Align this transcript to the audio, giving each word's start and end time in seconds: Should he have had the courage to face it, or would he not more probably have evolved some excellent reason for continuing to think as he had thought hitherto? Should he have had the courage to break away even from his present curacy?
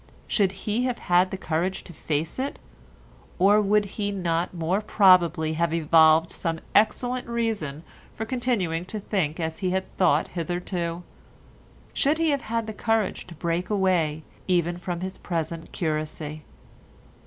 Should 0.25 0.53
he 0.65 0.85
have 0.85 0.97
had 0.97 1.29
the 1.29 1.37
courage 1.37 1.83
to 1.83 1.93
face 1.93 2.39
it, 2.39 2.57
or 3.37 3.61
would 3.61 3.85
he 3.85 4.09
not 4.09 4.51
more 4.51 4.81
probably 4.81 5.53
have 5.53 5.75
evolved 5.75 6.31
some 6.31 6.59
excellent 6.73 7.27
reason 7.27 7.83
for 8.15 8.25
continuing 8.25 8.83
to 8.85 8.99
think 8.99 9.39
as 9.39 9.59
he 9.59 9.69
had 9.69 9.95
thought 9.97 10.29
hitherto? 10.29 11.03
Should 11.93 12.17
he 12.17 12.31
have 12.31 12.41
had 12.49 12.65
the 12.65 12.73
courage 12.73 13.27
to 13.27 13.35
break 13.35 13.69
away 13.69 14.23
even 14.47 14.79
from 14.79 15.01
his 15.01 15.19
present 15.19 15.71
curacy? 15.71 16.45